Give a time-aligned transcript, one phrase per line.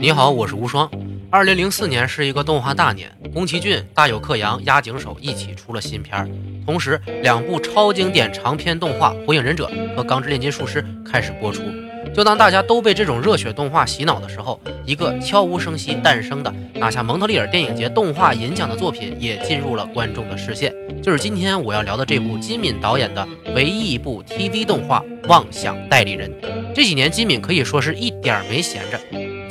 [0.00, 0.88] 你好，我是无双。
[1.28, 6.28] 二零零四年是一个动画大年，宫崎骏、大友克洋、押井守一起出了新片儿，
[6.64, 10.80] 同时两部超经典长篇动画《火影忍者》和《钢之炼金术师》
[11.10, 11.62] 开始播出。
[12.14, 20.72] 就当大家都被这种热血动画洗脑的时候，一个悄无声息诞生的、拿下蒙特利尔电影节动画银奖的作品也进入了观众的视线，
[21.02, 26.30] 就是今天我要聊的这部金敏导演的唯一一部 TV 动画《妄想代理人》。
[26.72, 28.98] 这几年金敏可以说是一点儿没闲着。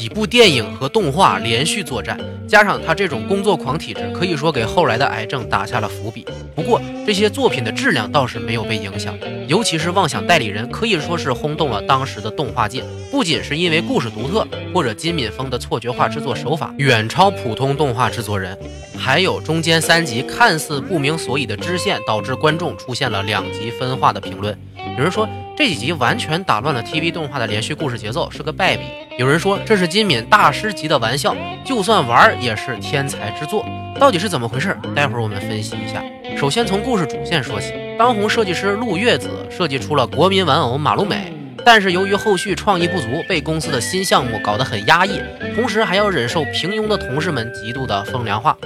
[0.00, 6.24] 几部电影和动画连续作战，加上他这种工作狂体质，可以说给后来的癌症打下了伏笔。
[6.54, 9.14] 不过这些作品的质量倒是没有被影响，
[9.46, 12.82] 尤其是《妄想代理人》，可以说是轰动了当时的动画界。
[13.10, 18.58] 不仅是因为故事独特，或者金敏峰的错觉化制作手法远超普通动画制作人，
[18.96, 24.58] 还有中间三集看似不明所以的支线，导致观众出现了两极分化的评论。
[25.00, 28.82] 有人说这几集完全打乱了 TV 动画的连续故事节奏，是个败笔。
[29.16, 33.64] 有人说这是金敏大师级的玩笑，就算玩也是天才之作。
[33.98, 34.76] 到底是怎么回事？
[34.94, 36.02] 待会儿我们分析一下。
[36.36, 41.32] 首先从故事主线说起，当红设计师陆月子设计出了国民玩偶马路美，
[41.64, 45.20] 但是由于后续创意不足，被公司的新项目搞得很压抑，
[45.54, 48.56] 同时还要忍受平庸的同事们极度的风凉话。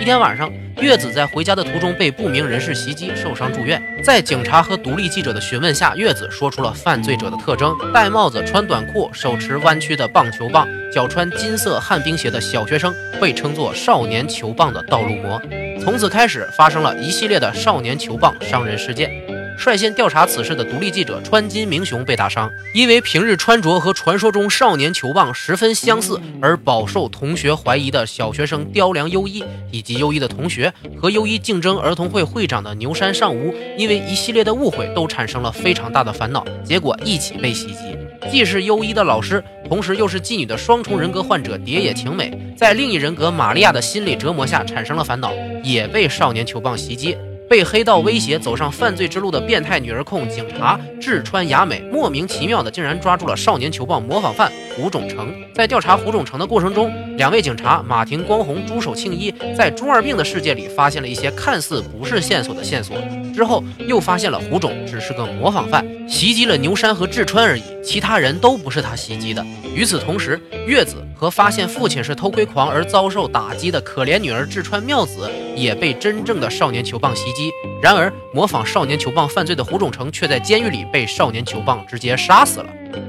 [0.00, 3.80] 一天晚上，月子在回家的途中被不明人士袭击，受伤住院。
[4.02, 15.40] 在警察和独立记者的询问下，月子说出了犯罪者的特征：戴帽子、穿短裤、手持弯曲的棒球棒、脚穿金色旱冰鞋的小学生，被称作“少年球棒”的道路魔。
[15.80, 19.23] 从此开始，发生了一系列的少年球棒伤人事件。
[19.56, 37.96] 率先调查此事的独立记者川金明雄被打伤，因为平日穿着和传说中少年球棒十分相似而饱受同学怀疑的小学生雕梁优一，以及优一的同学和优一竞争儿童会会长的牛山尚吾，因为一系列的误会都产生了非常大的烦恼，结果一起被袭击。
[38.30, 47.16] 既是优一的老师，同时又是妓女的双重人格患者蝶野晴美，在另一人格玛利亚的心理折磨下产生了烦恼，也被少年球棒袭击。
[47.48, 55.32] 被黑道威胁走上犯罪之路的变态女儿控警察志川雅美，莫名其妙的竟然抓住了少年球棒模仿犯胡种成。
[55.54, 62.96] 在调查胡种成的过程中，两位警察马庭光弘、朱守庆一在中二病的世界里发现了一些看似不是线索的线索。
[63.34, 69.44] 之后又发现了胡种只是个模仿犯，袭击了牛山和志川而已，其他人都不是他袭击的。
[69.74, 77.50] 与此同时，月子和发现父亲是偷窥狂而遭受打击的可怜女儿志川妙子也被真正的少年球棒袭击。
[77.82, 82.66] 然而，模仿少年球棒犯罪的胡种成却在监狱里被少年球棒直接杀死了。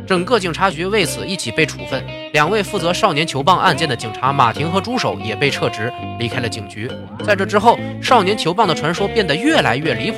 [0.08, 2.04] 整个警察局为此一起被处分，
[2.34, 6.90] 两位负责少年球棒案件的警察马婷和朱守也被撤职，离开了警局。
[7.24, 10.18] 在这之后，少年球棒的传说变得越来越离谱。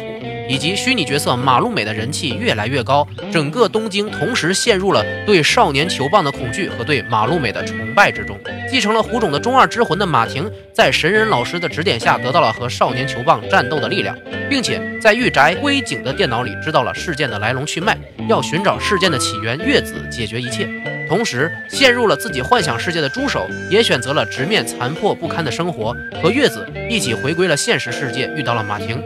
[0.50, 8.38] 以及虚拟角色马路美的人气越来越高，整个东京同时陷入了对少年球棒的恐惧和对马路美的崇拜之中。
[8.70, 14.16] 继承了胡种的中二之魂的马婷，在神人老师的指点下，得到了和少年球棒战斗的力量，
[14.50, 17.98] 并且在御宅龟井的电脑里知道了事件的来龙去脉，
[18.28, 20.68] 要寻找事件的起源，月子解决一切。
[21.08, 29.02] 同时，陷入了自己幻想世界的猪手也选择了直面残破不堪的生活，和月子一起回归了现实世界，遇到了马婷。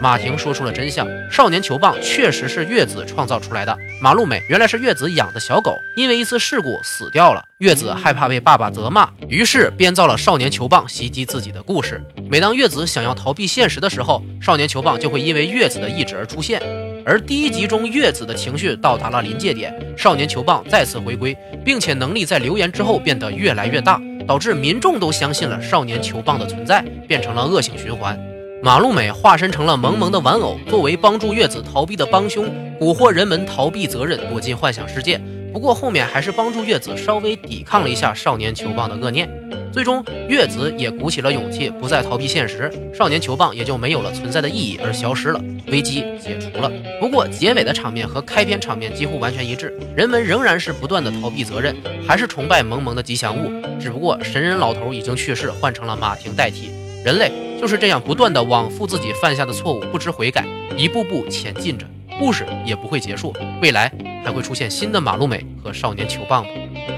[0.00, 3.76] 马婷说出了真相：少年球棒确实是月子创造出来的。
[4.00, 7.42] 马路美原来是月子养的小狗，因为一次事故死掉了。
[7.58, 12.02] 月子害怕被爸爸责骂，于是编造了少年球棒袭击自己的故事。
[12.30, 16.60] 每当月子想要逃避现实的时候，少年球棒就会因为月子的意志而出现。
[17.04, 28.18] 而第一集中，月子的情绪到达了临界点，少年球棒再次回归，并且能力在留言之后变得越来越大，导致民众都相信了少年球棒的存在，变成了恶性循环。
[28.62, 32.46] 马路美化身成了萌萌的玩偶，作为帮助月子逃避的帮凶，
[32.80, 35.20] 蛊惑人们逃避责任，躲进幻想世界。
[35.52, 39.28] 不过后面还是帮助月子稍微抵抗了一下少年球棒的恶念，
[39.72, 46.70] 最终月子也鼓起了勇气，不再逃避现实，少年球棒也就没有了存在的意义而消失了，危机解除了。
[47.00, 51.74] 不过结尾的场面和开篇场面几乎完全一致，人们仍然是不断的逃避责任，
[52.06, 53.50] 还是崇拜萌萌的吉祥物，
[53.80, 56.70] 只不过神人老头已经去世，换成了马婷代替。
[57.04, 57.30] 人类
[57.60, 60.44] 就是这样不断的往复自己犯下的错误，不知悔改，
[60.76, 61.86] 一步步前进着，
[62.18, 63.90] 故事也不会结束，未来
[64.24, 66.46] 还会出现新的马路美和少年球棒。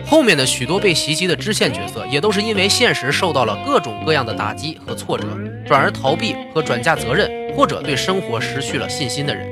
[0.05, 5.27] 后面的许多被袭击的支线角色，也都是因为现实受到了各种各样的打击和挫折，
[5.67, 9.47] 转而逃避和转嫁责任，或者对生活失去了信心的人。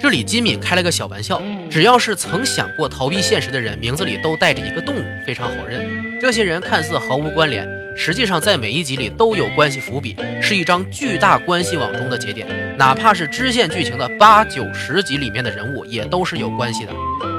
[0.00, 6.20] 这里金敏开了个小玩笑，只要是曾想过逃避现实的人，名字里都带着一个动物，非常好认。
[6.20, 7.77] 这些人看似毫无关联。
[8.00, 12.46] 实际上，在每一集里都有关系伏笔，是一张巨大关系网中的节点。
[12.78, 16.92] 哪怕是支线剧情的八九十集里面的人物，也都是有关系的。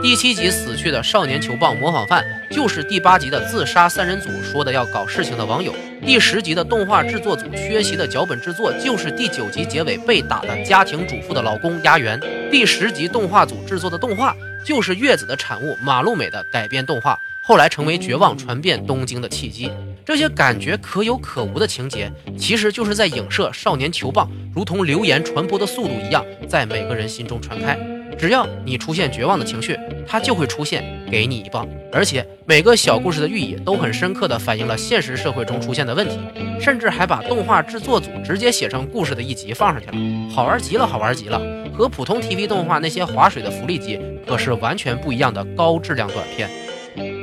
[0.04, 5.74] 第七集死去的少年球棒模仿犯，就是第八集的自杀三人组说的要搞事情的网友。
[6.06, 12.20] 第十集的动画制作组缺席的脚本制作，就是第九集结尾被打的家庭主妇的老公鸭园。
[12.52, 14.36] 第十集动画组制作的动画，
[14.66, 19.72] 就是月子的产物马路美的改编动画，后来成为绝望传遍东京的契机。
[20.10, 27.78] 这些感觉可有可无的情节，其实就是在影射少年球棒如同流言传播的速度一样，在每个人心中传开。
[28.18, 29.78] 只要你出现绝望的情绪，
[30.08, 31.68] 它就会出现，给你一棒。
[31.94, 36.18] 而且每个小故事的寓意都很深刻地反映了现实社会中出现的问题，
[36.60, 41.40] 甚至还把动画制作组直接写成故事的一集放上去了，好玩极了，好玩极了！
[41.72, 46.50] 和普通 TV 动画那些划水的福利机可是完全不一样的高质量短片。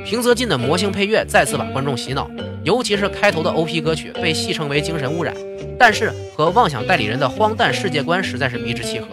[0.07, 2.31] 平泽进的魔性配乐再次把观众洗脑，
[2.63, 5.35] 尤其是开头的 OP 歌曲被戏称为精神污染，
[5.77, 9.09] 但是和妄想代理人的荒诞世界观实在是迷之契合。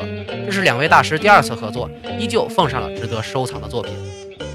[0.45, 3.91] 这是两位大师第二次合作，依旧奉上了值得收藏的作品。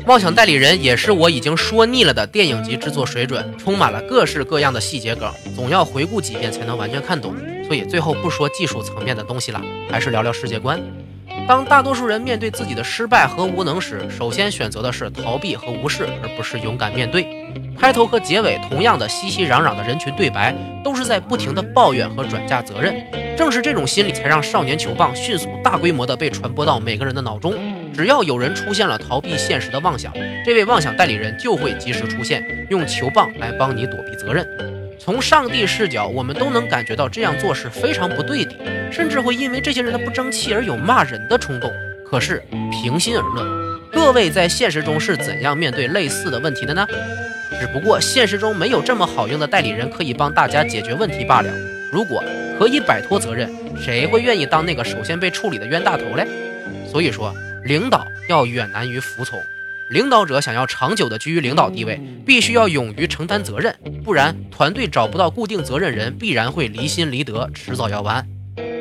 [0.06, 7.34] 妄想代理人也是我已经说腻了的电影级制作水准，充满了各式各样的细节梗，总要回顾几遍才能完全看懂。
[7.66, 9.60] 所以最后不说技术层面的东西了，
[9.90, 10.80] 还是聊聊世界观。
[11.48, 17.26] 当大多数人面对自己的失败和无能时，首先选择的是逃避和无视，而不是勇敢面对。
[17.80, 20.54] 开头和结尾同样的熙熙攘攘的人群对白，
[20.84, 22.94] 都是在不停的抱怨和转嫁责任。
[23.34, 27.54] 正是这种心理，才让少年球棒迅速大规模的被传播到每个人的脑中。
[27.94, 30.12] 只要有人出现了逃避现实的妄想，
[30.44, 34.46] 这位妄想代理人就会及时出现，用球棒来帮你躲避责任。
[34.98, 38.52] 从上帝视角，我们都能感觉到这样做是非常不对的，
[38.90, 41.70] 甚至会因为这些人的不争气而有骂人的冲动。
[42.10, 46.86] 可是平心而论，各位在现实中是怎样面对类似的问题的呢？
[47.60, 51.50] 只不过现实中没有这么好用的代理人可以帮大家解决问题罢了。
[51.90, 52.22] 如果
[52.58, 56.26] 可以摆脱责任，谁会愿意当那个首先被处理的冤大头嘞？
[56.90, 57.34] 所以说，
[57.64, 59.38] 领导要远难于服从。
[59.90, 63.74] 领导者想要长久的居于领导地位，必须要勇于承担责任，
[64.04, 68.26] 不然团队找不到固定责任人，必然会离心离德，迟早要完。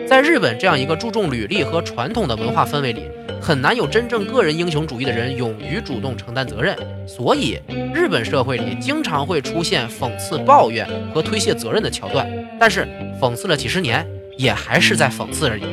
[0.08, 3.04] 在日本这样一个注重履历和传统的文化氛围里，
[3.42, 7.60] 很难有真正个人英雄主义的人勇于主动承担责任，所以
[7.94, 12.26] 日本社会里经常会出现讽刺、抱怨和推卸责任的桥段。
[12.58, 12.88] 但是
[13.20, 14.08] 讽刺了几十年，
[14.38, 15.64] 也还是在讽刺而已。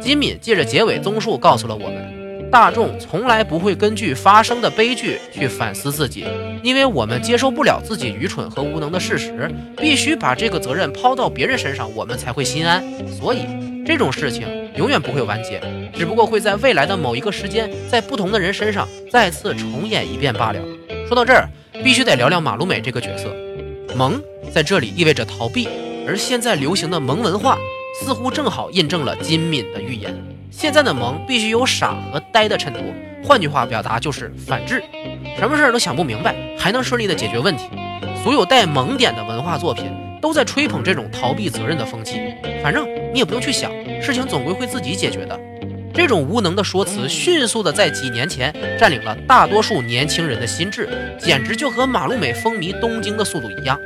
[0.00, 2.21] 金敏借着结尾综述告诉了我们。
[2.52, 6.26] 大众从来不会根据发生的悲剧去反思自己，
[6.62, 12.84] 因为我们接受不了自己愚蠢和无能的事实，必须把这个责任抛到别人身上，我们才会心安。
[13.08, 13.46] 所以
[13.86, 14.46] 这种事情
[14.76, 15.62] 永远不会完结，
[15.94, 20.60] 只不过会在未来的某一个时间，在不同的人身上再次重演一遍罢了。
[21.08, 21.48] 说到这儿，
[21.82, 23.34] 必须得聊聊马路美这个角色，
[23.96, 24.22] 萌
[24.52, 25.66] 在这里意味着逃避，
[26.06, 27.56] 而现在流行的萌文化
[28.04, 30.14] 似乎正好印证了金敏的预言。
[30.52, 32.82] 现在的萌必须有傻和呆的衬托，
[33.24, 34.82] 换句话表达就是反智，
[35.38, 37.64] 什么事儿都想不明白，还能顺利的解决问题。
[38.22, 39.90] 所有带萌点的文化作品
[40.20, 42.20] 都在吹捧这种逃避责任的风气。
[42.62, 45.40] 反正你也不用去想，事情总归会自己解决的。
[45.94, 50.88] 这种无能的说辞，迅速的在几年前占领了大多数年轻人的心智，
[51.18, 53.78] 简直就和马路美风靡东京的速度一样。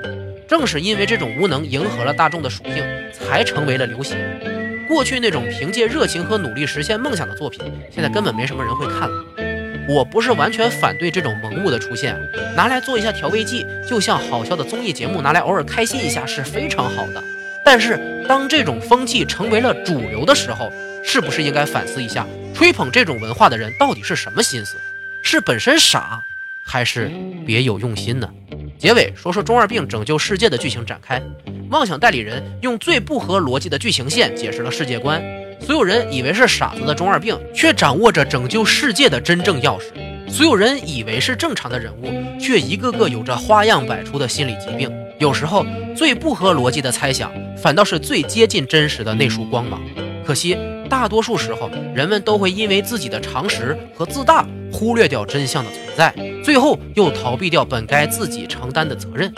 [0.46, 4.16] 正是因为这种无能迎合了大众的属性，才成为了流行。
[4.88, 7.60] 过去那种凭借热情和努力实现梦想的作品，
[7.90, 9.24] 现在根本没什么人会看了。
[9.88, 12.18] 我不是完全反对这种萌物的出现，
[12.56, 17.22] 拿来做一下调味剂，就像好笑的综艺节目拿来偶尔开心一下是非常好的。
[17.64, 20.70] 但是当这种风气成为了主流的时候，
[21.04, 24.76] 是不是应该反思一下，吹捧这种文化的人到底是什么心思？
[25.22, 26.20] 是本身傻，
[26.64, 27.10] 还是
[27.46, 28.28] 别有用心呢？
[28.78, 31.22] 结尾说说中二病拯救世界的剧情展开。
[31.70, 35.22] 妄想代理人用最不合逻辑的剧情线解释了世界观，
[35.60, 39.86] 所有人以为是傻子的中二病，却掌握着拯救世界的真正钥匙；
[40.30, 44.90] 所有人以为是正常的人物，却一个个有着花样百出的心理疾病。
[45.18, 49.80] 有时候，最不合逻辑的猜想，反倒是最接近真实的那束光芒。
[50.24, 50.56] 可惜，
[50.88, 59.32] 大多数时候，人们都会因为自己的常识和自大，忽略掉真相的存在，最后又逃避掉本该自己承担的责任。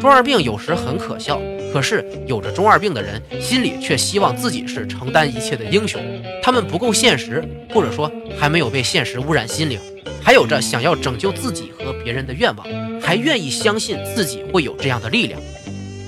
[0.00, 1.40] 中二病有时很可笑。
[1.72, 6.00] 可是有着中二病的人，心里却希望自己是承担一切的英雄。
[6.42, 9.78] 他们不够现实，或者说还没有被现实污染心灵，
[10.22, 12.66] 还有着想要拯救自己和别人的愿望，
[13.00, 15.40] 还愿意相信自己会有这样的力量。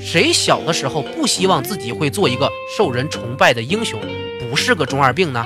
[0.02, 4.00] 谁小的时候不希望自己会做一个受人崇拜的英雄，
[4.48, 5.44] 不是个中二病呢？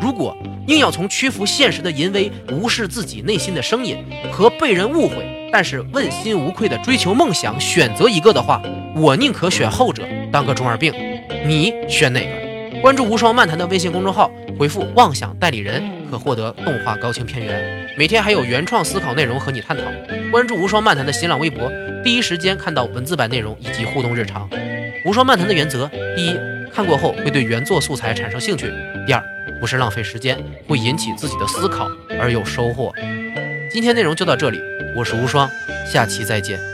[0.00, 3.96] 如果硬要从屈服现实的淫威，无视自己内心的声音
[4.30, 5.41] 和被人误会。
[5.52, 8.62] 但是问心无愧的追求梦想，选择一个的话，
[8.96, 10.90] 我宁可选后者，当个中二病。
[11.44, 12.80] 你选哪个？
[12.80, 19.82] 关注无双漫谈的微信公众号，回复“妄想代理人”可获得动画高清片源，每天还有原创思考内容和你探讨。
[20.30, 21.70] 关注无双漫谈的新浪微博，
[22.02, 24.48] 第一时间看到文字版内容以及互动日常。
[25.04, 26.36] 无双漫谈的原则：第一，
[26.72, 28.68] 看过后会对原作素材产生兴趣；
[29.06, 29.22] 第二，
[29.60, 31.86] 不是浪费时间，会引起自己的思考
[32.18, 32.90] 而有收获。
[33.70, 34.58] 今天内容就到这里，
[34.94, 35.50] 我是无双，
[35.86, 36.71] 下期再见。